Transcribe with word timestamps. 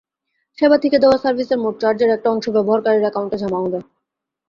সেবা 0.57 0.77
থেকে 0.83 0.97
দেওয়া 0.99 1.17
সার্ভিসের 1.17 1.59
মোট 1.63 1.75
চার্জের 1.81 2.13
একটা 2.13 2.27
অংশ 2.33 2.45
ব্যবহারকারীর 2.55 3.05
অ্যাকাউন্টে 3.05 3.37
জমা 3.41 3.59
হবে। 3.63 3.79